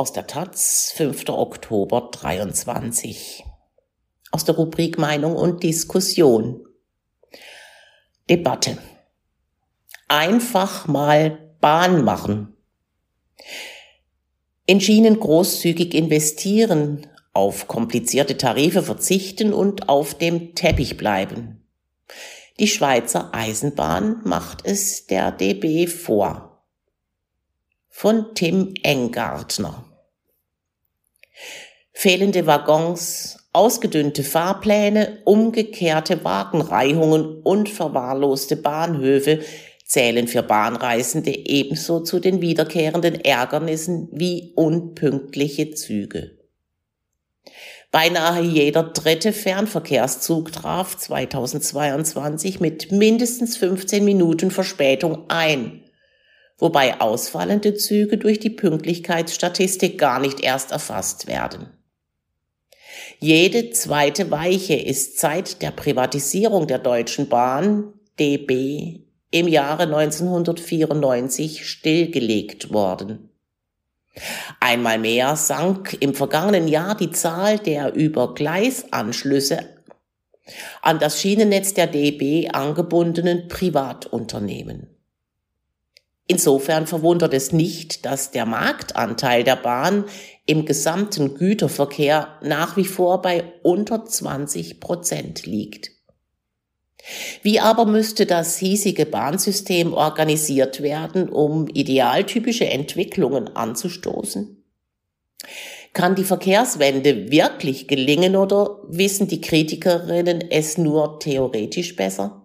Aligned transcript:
Aus 0.00 0.14
der 0.14 0.26
Taz, 0.26 0.94
5. 0.96 1.28
Oktober 1.28 2.08
23. 2.10 3.44
Aus 4.30 4.46
der 4.46 4.54
Rubrik 4.54 4.96
Meinung 4.96 5.36
und 5.36 5.62
Diskussion. 5.62 6.66
Debatte. 8.30 8.78
Einfach 10.08 10.86
mal 10.86 11.54
Bahn 11.60 12.02
machen. 12.02 12.56
In 14.64 14.80
Schienen 14.80 15.20
großzügig 15.20 15.92
investieren, 15.92 17.06
auf 17.34 17.68
komplizierte 17.68 18.38
Tarife 18.38 18.82
verzichten 18.82 19.52
und 19.52 19.90
auf 19.90 20.14
dem 20.14 20.54
Teppich 20.54 20.96
bleiben. 20.96 21.68
Die 22.58 22.68
Schweizer 22.68 23.34
Eisenbahn 23.34 24.22
macht 24.24 24.64
es 24.64 25.06
der 25.06 25.30
DB 25.30 25.86
vor. 25.88 26.64
Von 27.90 28.34
Tim 28.34 28.72
Engartner. 28.82 29.89
Fehlende 31.92 32.46
Waggons, 32.46 33.38
ausgedünnte 33.52 34.22
Fahrpläne, 34.22 35.18
umgekehrte 35.24 36.24
Wagenreihungen 36.24 37.42
und 37.42 37.68
verwahrloste 37.68 38.56
Bahnhöfe 38.56 39.40
zählen 39.84 40.28
für 40.28 40.44
Bahnreisende 40.44 41.32
ebenso 41.46 42.00
zu 42.00 42.20
den 42.20 42.40
wiederkehrenden 42.40 43.24
Ärgernissen 43.24 44.08
wie 44.12 44.52
unpünktliche 44.54 45.72
Züge. 45.72 46.38
Beinahe 47.90 48.40
jeder 48.40 48.84
dritte 48.84 49.32
Fernverkehrszug 49.32 50.52
traf 50.52 50.96
2022 50.96 52.60
mit 52.60 52.92
mindestens 52.92 53.56
15 53.56 54.04
Minuten 54.04 54.52
Verspätung 54.52 55.24
ein 55.28 55.82
wobei 56.60 57.00
ausfallende 57.00 57.74
Züge 57.74 58.18
durch 58.18 58.38
die 58.38 58.50
Pünktlichkeitsstatistik 58.50 59.98
gar 59.98 60.20
nicht 60.20 60.40
erst 60.40 60.70
erfasst 60.70 61.26
werden. 61.26 61.70
Jede 63.18 63.70
zweite 63.70 64.30
Weiche 64.30 64.74
ist 64.74 65.18
seit 65.18 65.62
der 65.62 65.70
Privatisierung 65.72 66.66
der 66.66 66.78
Deutschen 66.78 67.28
Bahn 67.28 67.92
DB 68.18 69.00
im 69.30 69.48
Jahre 69.48 69.84
1994 69.84 71.68
stillgelegt 71.68 72.72
worden. 72.72 73.30
Einmal 74.58 74.98
mehr 74.98 75.36
sank 75.36 75.96
im 76.00 76.14
vergangenen 76.14 76.68
Jahr 76.68 76.96
die 76.96 77.10
Zahl 77.10 77.58
der 77.58 77.94
über 77.94 78.34
Gleisanschlüsse 78.34 79.60
an 80.82 80.98
das 80.98 81.20
Schienennetz 81.20 81.74
der 81.74 81.86
DB 81.86 82.48
angebundenen 82.48 83.46
Privatunternehmen. 83.48 84.88
Insofern 86.30 86.86
verwundert 86.86 87.34
es 87.34 87.50
nicht, 87.50 88.06
dass 88.06 88.30
der 88.30 88.46
Marktanteil 88.46 89.42
der 89.42 89.56
Bahn 89.56 90.04
im 90.46 90.64
gesamten 90.64 91.34
Güterverkehr 91.34 92.38
nach 92.40 92.76
wie 92.76 92.84
vor 92.84 93.20
bei 93.20 93.42
unter 93.64 94.04
20 94.04 94.78
Prozent 94.78 95.44
liegt. 95.44 95.90
Wie 97.42 97.58
aber 97.58 97.84
müsste 97.84 98.26
das 98.26 98.56
hiesige 98.58 99.06
Bahnsystem 99.06 99.92
organisiert 99.92 100.82
werden, 100.82 101.28
um 101.28 101.66
idealtypische 101.66 102.66
Entwicklungen 102.66 103.56
anzustoßen? 103.56 104.64
Kann 105.94 106.14
die 106.14 106.22
Verkehrswende 106.22 107.32
wirklich 107.32 107.88
gelingen 107.88 108.36
oder 108.36 108.78
wissen 108.86 109.26
die 109.26 109.40
Kritikerinnen 109.40 110.48
es 110.48 110.78
nur 110.78 111.18
theoretisch 111.18 111.96
besser? 111.96 112.39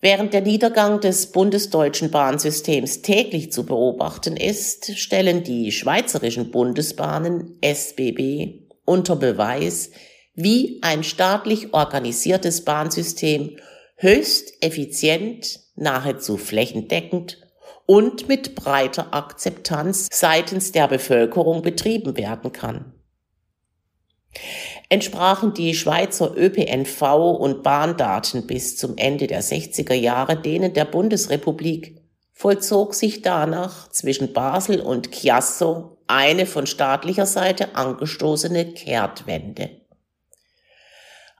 Während 0.00 0.32
der 0.32 0.42
Niedergang 0.42 1.00
des 1.00 1.32
bundesdeutschen 1.32 2.12
Bahnsystems 2.12 3.02
täglich 3.02 3.50
zu 3.50 3.66
beobachten 3.66 4.36
ist, 4.36 4.96
stellen 4.96 5.42
die 5.42 5.72
schweizerischen 5.72 6.52
Bundesbahnen 6.52 7.58
SBB 7.60 8.68
unter 8.84 9.16
Beweis, 9.16 9.90
wie 10.34 10.78
ein 10.82 11.02
staatlich 11.02 11.74
organisiertes 11.74 12.64
Bahnsystem 12.64 13.56
höchst 13.96 14.62
effizient, 14.62 15.58
nahezu 15.74 16.36
flächendeckend 16.36 17.38
und 17.84 18.28
mit 18.28 18.54
breiter 18.54 19.12
Akzeptanz 19.12 20.06
seitens 20.12 20.70
der 20.70 20.86
Bevölkerung 20.86 21.62
betrieben 21.62 22.16
werden 22.16 22.52
kann 22.52 22.92
entsprachen 24.88 25.54
die 25.54 25.74
Schweizer 25.74 26.36
ÖPNV 26.36 27.02
und 27.38 27.62
Bahndaten 27.62 28.46
bis 28.46 28.76
zum 28.76 28.96
Ende 28.96 29.26
der 29.26 29.42
60er 29.42 29.94
Jahre 29.94 30.36
denen 30.36 30.72
der 30.72 30.86
Bundesrepublik, 30.86 32.00
vollzog 32.32 32.94
sich 32.94 33.22
danach 33.22 33.88
zwischen 33.90 34.32
Basel 34.32 34.80
und 34.80 35.10
Chiasso 35.12 35.98
eine 36.06 36.46
von 36.46 36.66
staatlicher 36.66 37.26
Seite 37.26 37.74
angestoßene 37.74 38.72
Kehrtwende. 38.72 39.70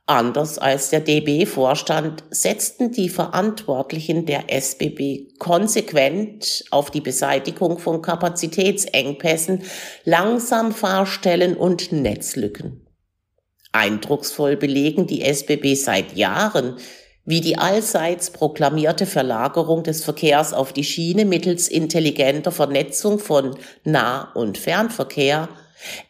Anders 0.06 0.58
als 0.58 0.88
der 0.88 1.00
DB-Vorstand 1.00 2.24
setzten 2.30 2.92
die 2.92 3.10
Verantwortlichen 3.10 4.24
der 4.24 4.44
SBB 4.48 5.38
konsequent 5.38 6.64
auf 6.70 6.90
die 6.90 7.02
Beseitigung 7.02 7.78
von 7.78 8.00
Kapazitätsengpässen, 8.00 9.64
Langsamfahrstellen 10.04 11.54
und 11.54 11.92
Netzlücken. 11.92 12.87
Eindrucksvoll 13.72 14.56
belegen 14.56 15.06
die 15.06 15.22
SBB 15.22 15.74
seit 15.74 16.16
Jahren, 16.16 16.76
wie 17.24 17.42
die 17.42 17.58
allseits 17.58 18.30
proklamierte 18.30 19.04
Verlagerung 19.04 19.82
des 19.82 20.02
Verkehrs 20.02 20.54
auf 20.54 20.72
die 20.72 20.84
Schiene 20.84 21.26
mittels 21.26 21.68
intelligenter 21.68 22.52
Vernetzung 22.52 23.18
von 23.18 23.58
Nah- 23.84 24.32
und 24.32 24.56
Fernverkehr, 24.56 25.50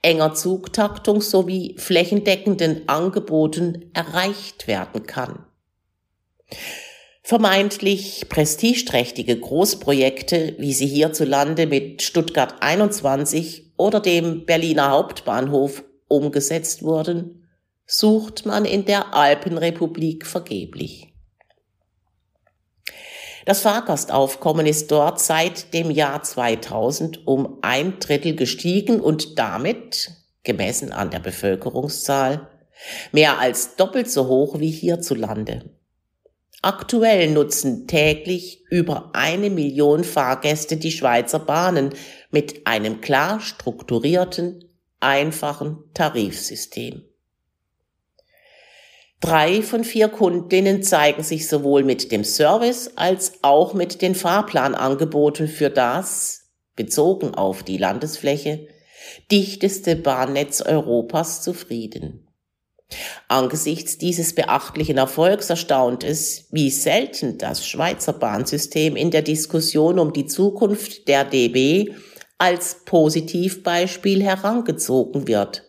enger 0.00 0.34
Zugtaktung 0.34 1.20
sowie 1.20 1.74
flächendeckenden 1.76 2.88
Angeboten 2.88 3.90
erreicht 3.94 4.68
werden 4.68 5.06
kann. 5.06 5.44
Vermeintlich 7.24 8.26
prestigeträchtige 8.28 9.38
Großprojekte, 9.38 10.54
wie 10.58 10.72
sie 10.72 10.86
hierzulande 10.86 11.66
mit 11.66 12.00
Stuttgart 12.02 12.54
21 12.60 13.72
oder 13.76 14.00
dem 14.00 14.46
Berliner 14.46 14.92
Hauptbahnhof 14.92 15.84
umgesetzt 16.06 16.82
wurden, 16.82 17.47
sucht 17.88 18.44
man 18.44 18.66
in 18.66 18.84
der 18.84 19.14
Alpenrepublik 19.14 20.26
vergeblich. 20.26 21.08
Das 23.46 23.62
Fahrgastaufkommen 23.62 24.66
ist 24.66 24.90
dort 24.90 25.20
seit 25.20 25.72
dem 25.72 25.90
Jahr 25.90 26.22
2000 26.22 27.26
um 27.26 27.58
ein 27.62 27.98
Drittel 27.98 28.36
gestiegen 28.36 29.00
und 29.00 29.38
damit, 29.38 30.10
gemessen 30.42 30.92
an 30.92 31.10
der 31.10 31.20
Bevölkerungszahl, 31.20 32.46
mehr 33.10 33.38
als 33.38 33.76
doppelt 33.76 34.10
so 34.10 34.28
hoch 34.28 34.60
wie 34.60 34.70
hierzulande. 34.70 35.70
Aktuell 36.60 37.30
nutzen 37.30 37.86
täglich 37.86 38.66
über 38.68 39.10
eine 39.14 39.48
Million 39.48 40.04
Fahrgäste 40.04 40.76
die 40.76 40.90
Schweizer 40.90 41.38
Bahnen 41.38 41.94
mit 42.30 42.66
einem 42.66 43.00
klar 43.00 43.40
strukturierten, 43.40 44.64
einfachen 45.00 45.78
Tarifsystem. 45.94 47.08
Drei 49.20 49.62
von 49.62 49.82
vier 49.82 50.08
Kundinnen 50.08 50.82
zeigen 50.82 51.24
sich 51.24 51.48
sowohl 51.48 51.82
mit 51.82 52.12
dem 52.12 52.22
Service 52.22 52.92
als 52.94 53.32
auch 53.42 53.74
mit 53.74 54.00
den 54.00 54.14
Fahrplanangeboten 54.14 55.48
für 55.48 55.70
das, 55.70 56.52
bezogen 56.76 57.34
auf 57.34 57.64
die 57.64 57.78
Landesfläche, 57.78 58.68
dichteste 59.30 59.96
Bahnnetz 59.96 60.60
Europas 60.60 61.42
zufrieden. 61.42 62.28
Angesichts 63.26 63.98
dieses 63.98 64.34
beachtlichen 64.34 64.96
Erfolgs 64.96 65.50
erstaunt 65.50 66.04
es, 66.04 66.46
wie 66.52 66.70
selten 66.70 67.36
das 67.36 67.66
Schweizer 67.66 68.14
Bahnsystem 68.14 68.96
in 68.96 69.10
der 69.10 69.22
Diskussion 69.22 69.98
um 69.98 70.12
die 70.12 70.26
Zukunft 70.26 71.08
der 71.08 71.24
DB 71.24 71.92
als 72.38 72.84
Positivbeispiel 72.84 74.22
herangezogen 74.22 75.26
wird. 75.26 75.67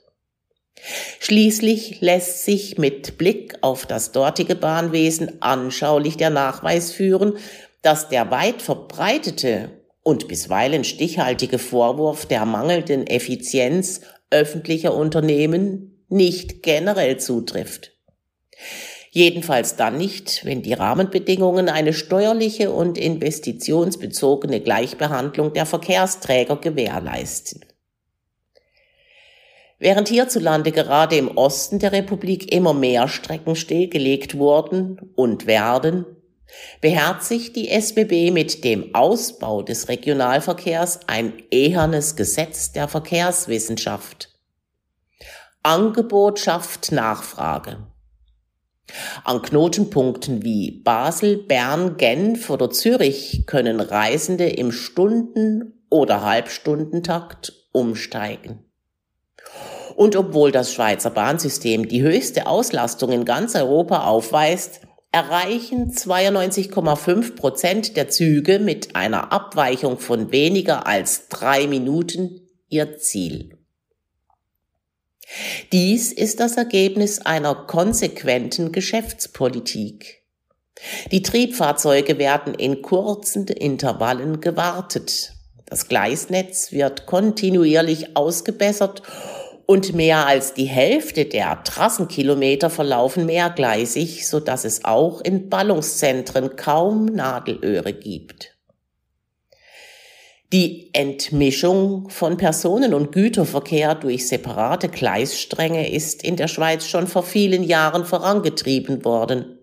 Schließlich 1.19 2.01
lässt 2.01 2.45
sich 2.45 2.77
mit 2.77 3.17
Blick 3.17 3.57
auf 3.61 3.85
das 3.85 4.11
dortige 4.11 4.55
Bahnwesen 4.55 5.41
anschaulich 5.41 6.17
der 6.17 6.29
Nachweis 6.29 6.91
führen, 6.91 7.37
dass 7.81 8.09
der 8.09 8.31
weit 8.31 8.61
verbreitete 8.61 9.69
und 10.03 10.27
bisweilen 10.27 10.83
stichhaltige 10.83 11.59
Vorwurf 11.59 12.25
der 12.25 12.45
mangelnden 12.45 13.05
Effizienz 13.07 14.01
öffentlicher 14.31 14.93
Unternehmen 14.95 16.05
nicht 16.07 16.63
generell 16.63 17.17
zutrifft. 17.17 17.91
Jedenfalls 19.11 19.75
dann 19.75 19.97
nicht, 19.97 20.45
wenn 20.45 20.61
die 20.61 20.73
Rahmenbedingungen 20.73 21.67
eine 21.67 21.93
steuerliche 21.93 22.71
und 22.71 22.97
investitionsbezogene 22.97 24.61
Gleichbehandlung 24.61 25.53
der 25.53 25.65
Verkehrsträger 25.65 26.57
gewährleisten. 26.57 27.65
Während 29.79 30.09
hierzulande 30.09 30.73
gerade 30.73 31.15
im 31.15 31.37
Osten 31.37 31.79
der 31.79 31.93
Republik 31.93 32.53
immer 32.53 32.73
mehr 32.73 33.07
Strecken 33.07 33.55
stillgelegt 33.55 34.37
wurden 34.37 34.99
und 35.15 35.47
werden, 35.47 36.05
beherzigt 36.81 37.55
die 37.55 37.69
SBB 37.69 38.31
mit 38.31 38.65
dem 38.65 38.93
Ausbau 38.93 39.61
des 39.61 39.87
Regionalverkehrs 39.87 41.07
ein 41.07 41.33
ehernes 41.49 42.17
Gesetz 42.17 42.73
der 42.73 42.89
Verkehrswissenschaft. 42.89 44.29
Angebot 45.63 46.39
schafft 46.39 46.91
Nachfrage. 46.91 47.87
An 49.23 49.41
Knotenpunkten 49.41 50.43
wie 50.43 50.71
Basel, 50.83 51.37
Bern, 51.37 51.97
Genf 51.97 52.49
oder 52.49 52.69
Zürich 52.69 53.43
können 53.45 53.79
Reisende 53.79 54.49
im 54.49 54.71
Stunden- 54.71 55.85
oder 55.89 56.23
Halbstundentakt 56.23 57.53
umsteigen. 57.71 58.68
Und 59.99 60.15
obwohl 60.15 60.53
das 60.53 60.71
Schweizer 60.71 61.09
Bahnsystem 61.09 61.89
die 61.89 62.01
höchste 62.01 62.47
Auslastung 62.47 63.11
in 63.11 63.25
ganz 63.25 63.53
Europa 63.53 64.05
aufweist, 64.05 64.79
erreichen 65.11 65.91
92,5 65.91 67.35
Prozent 67.35 67.97
der 67.97 68.07
Züge 68.07 68.59
mit 68.59 68.95
einer 68.95 69.33
Abweichung 69.33 69.99
von 69.99 70.31
weniger 70.31 70.87
als 70.87 71.27
drei 71.27 71.67
Minuten 71.67 72.47
ihr 72.69 72.97
Ziel. 72.97 73.57
Dies 75.73 76.13
ist 76.13 76.39
das 76.39 76.55
Ergebnis 76.55 77.19
einer 77.19 77.53
konsequenten 77.53 78.71
Geschäftspolitik. 78.71 80.23
Die 81.11 81.23
Triebfahrzeuge 81.23 82.17
werden 82.17 82.53
in 82.53 82.81
kurzen 82.81 83.47
Intervallen 83.47 84.39
gewartet. 84.39 85.33
Das 85.65 85.89
Gleisnetz 85.89 86.71
wird 86.71 87.05
kontinuierlich 87.05 88.15
ausgebessert 88.15 89.03
und 89.69 89.93
mehr 89.93 90.25
als 90.25 90.55
die 90.55 90.65
Hälfte 90.65 91.25
der 91.25 91.63
Trassenkilometer 91.63 92.71
verlaufen 92.71 93.27
mehrgleisig, 93.27 94.27
so 94.27 94.39
dass 94.39 94.65
es 94.65 94.83
auch 94.83 95.21
in 95.21 95.47
Ballungszentren 95.47 96.55
kaum 96.55 97.05
Nadelöhre 97.05 97.93
gibt. 97.93 98.57
Die 100.51 100.89
Entmischung 100.93 102.09
von 102.09 102.37
Personen- 102.37 102.95
und 102.95 103.11
Güterverkehr 103.11 103.93
durch 103.93 104.27
separate 104.27 104.89
Gleisstränge 104.89 105.91
ist 105.91 106.23
in 106.23 106.35
der 106.35 106.47
Schweiz 106.47 106.87
schon 106.87 107.05
vor 107.05 107.21
vielen 107.21 107.61
Jahren 107.61 108.05
vorangetrieben 108.05 109.05
worden. 109.05 109.59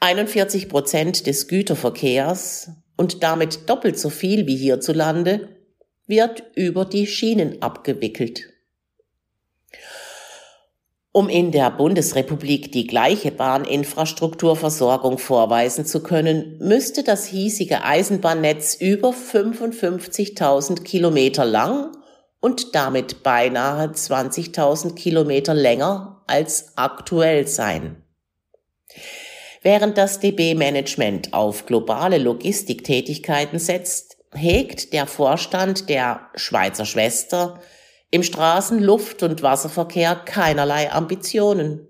41 0.00 0.70
Prozent 0.70 1.26
des 1.26 1.48
Güterverkehrs 1.48 2.70
und 2.96 3.22
damit 3.22 3.68
doppelt 3.68 3.98
so 3.98 4.08
viel 4.08 4.46
wie 4.46 4.56
hierzulande 4.56 5.50
wird 6.06 6.44
über 6.54 6.86
die 6.86 7.06
Schienen 7.06 7.60
abgewickelt. 7.60 8.55
Um 11.16 11.30
in 11.30 11.50
der 11.50 11.70
Bundesrepublik 11.70 12.72
die 12.72 12.86
gleiche 12.86 13.30
Bahninfrastrukturversorgung 13.30 15.16
vorweisen 15.16 15.86
zu 15.86 16.02
können, 16.02 16.58
müsste 16.58 17.04
das 17.04 17.24
hiesige 17.24 17.84
Eisenbahnnetz 17.84 18.74
über 18.74 19.12
55.000 19.12 20.82
Kilometer 20.82 21.46
lang 21.46 21.96
und 22.40 22.74
damit 22.74 23.22
beinahe 23.22 23.86
20.000 23.86 24.94
Kilometer 24.94 25.54
länger 25.54 26.22
als 26.26 26.76
aktuell 26.76 27.48
sein. 27.48 28.02
Während 29.62 29.96
das 29.96 30.20
DB-Management 30.20 31.32
auf 31.32 31.64
globale 31.64 32.18
Logistiktätigkeiten 32.18 33.58
setzt, 33.58 34.18
hegt 34.34 34.92
der 34.92 35.06
Vorstand 35.06 35.88
der 35.88 36.28
Schweizer 36.34 36.84
Schwester 36.84 37.62
im 38.10 38.22
Straßen-, 38.22 38.80
Luft- 38.80 39.22
und 39.22 39.42
Wasserverkehr 39.42 40.16
keinerlei 40.16 40.92
Ambitionen. 40.92 41.86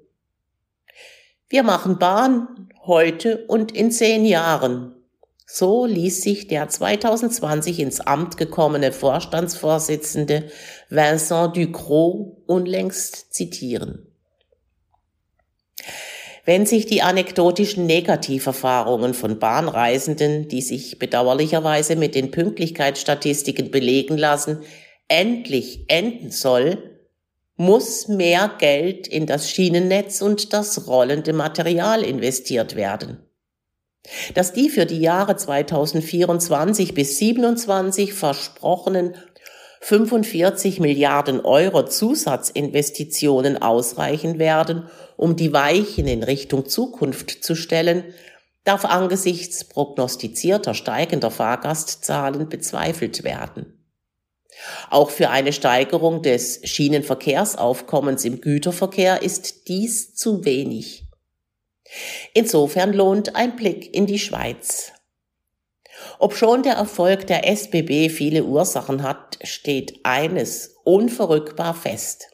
Wir 1.48 1.62
machen 1.62 1.98
Bahn 1.98 2.68
heute 2.84 3.44
und 3.46 3.72
in 3.72 3.90
zehn 3.90 4.24
Jahren. 4.24 4.94
So 5.46 5.86
ließ 5.86 6.22
sich 6.22 6.48
der 6.48 6.68
2020 6.68 7.78
ins 7.78 8.00
Amt 8.00 8.36
gekommene 8.36 8.90
Vorstandsvorsitzende 8.90 10.50
Vincent 10.88 11.56
Ducrot 11.56 12.36
unlängst 12.46 13.32
zitieren. 13.32 14.08
Wenn 16.44 16.66
sich 16.66 16.86
die 16.86 17.02
anekdotischen 17.02 17.86
Negativerfahrungen 17.86 19.14
von 19.14 19.38
Bahnreisenden, 19.38 20.48
die 20.48 20.62
sich 20.62 20.98
bedauerlicherweise 20.98 21.96
mit 21.96 22.14
den 22.14 22.30
Pünktlichkeitsstatistiken 22.30 23.70
belegen 23.70 24.16
lassen, 24.16 24.62
endlich 25.08 25.84
enden 25.88 26.30
soll, 26.30 27.00
muss 27.56 28.08
mehr 28.08 28.50
Geld 28.58 29.08
in 29.08 29.26
das 29.26 29.50
Schienennetz 29.50 30.20
und 30.20 30.52
das 30.52 30.86
rollende 30.86 31.32
Material 31.32 32.02
investiert 32.02 32.76
werden. 32.76 33.22
Dass 34.34 34.52
die 34.52 34.68
für 34.68 34.86
die 34.86 35.00
Jahre 35.00 35.36
2024 35.36 36.94
bis 36.94 37.18
2027 37.18 38.12
versprochenen 38.12 39.14
45 39.80 40.80
Milliarden 40.80 41.40
Euro 41.40 41.84
Zusatzinvestitionen 41.84 43.60
ausreichen 43.62 44.38
werden, 44.38 44.88
um 45.16 45.36
die 45.36 45.52
Weichen 45.52 46.06
in 46.06 46.22
Richtung 46.22 46.66
Zukunft 46.66 47.44
zu 47.44 47.54
stellen, 47.54 48.04
darf 48.64 48.84
angesichts 48.84 49.64
prognostizierter 49.64 50.74
steigender 50.74 51.30
Fahrgastzahlen 51.30 52.48
bezweifelt 52.48 53.22
werden. 53.22 53.75
Auch 54.90 55.10
für 55.10 55.30
eine 55.30 55.52
Steigerung 55.52 56.22
des 56.22 56.60
Schienenverkehrsaufkommens 56.64 58.24
im 58.24 58.40
Güterverkehr 58.40 59.22
ist 59.22 59.68
dies 59.68 60.14
zu 60.14 60.44
wenig. 60.44 61.04
Insofern 62.34 62.92
lohnt 62.92 63.36
ein 63.36 63.56
Blick 63.56 63.94
in 63.94 64.06
die 64.06 64.18
Schweiz. 64.18 64.92
Obschon 66.18 66.62
der 66.62 66.74
Erfolg 66.74 67.26
der 67.26 67.48
SBB 67.48 68.10
viele 68.10 68.44
Ursachen 68.44 69.02
hat, 69.02 69.38
steht 69.42 70.00
eines 70.02 70.76
unverrückbar 70.84 71.74
fest. 71.74 72.28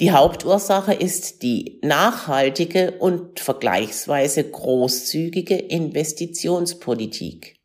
Die 0.00 0.12
Hauptursache 0.12 0.94
ist 0.94 1.42
die 1.42 1.78
nachhaltige 1.82 2.92
und 2.92 3.40
vergleichsweise 3.40 4.50
großzügige 4.50 5.56
Investitionspolitik. 5.56 7.57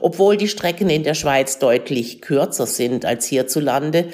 Obwohl 0.00 0.36
die 0.36 0.48
Strecken 0.48 0.88
in 0.88 1.02
der 1.02 1.14
Schweiz 1.14 1.58
deutlich 1.58 2.20
kürzer 2.20 2.66
sind 2.66 3.04
als 3.04 3.26
hierzulande, 3.26 4.08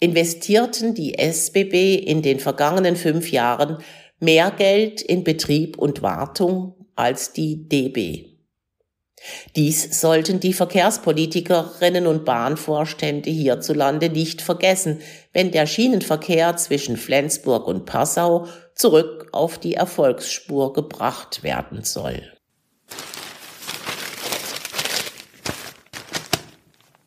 investierten 0.00 0.94
die 0.94 1.18
SBB 1.18 1.96
in 1.96 2.22
den 2.22 2.40
vergangenen 2.40 2.96
fünf 2.96 3.30
Jahren 3.30 3.78
mehr 4.18 4.50
Geld 4.50 5.02
in 5.02 5.24
Betrieb 5.24 5.78
und 5.78 6.02
Wartung 6.02 6.86
als 6.96 7.32
die 7.32 7.68
DB. 7.68 8.32
Dies 9.54 10.00
sollten 10.00 10.40
die 10.40 10.52
Verkehrspolitikerinnen 10.52 12.06
und 12.06 12.24
Bahnvorstände 12.24 13.30
hierzulande 13.30 14.10
nicht 14.10 14.42
vergessen, 14.42 15.00
wenn 15.32 15.52
der 15.52 15.66
Schienenverkehr 15.66 16.56
zwischen 16.56 16.96
Flensburg 16.96 17.68
und 17.68 17.86
Passau 17.86 18.48
zurück 18.74 19.28
auf 19.32 19.58
die 19.58 19.74
Erfolgsspur 19.74 20.72
gebracht 20.72 21.42
werden 21.44 21.84
soll. 21.84 22.22